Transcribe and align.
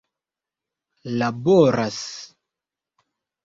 laboras 1.17 2.01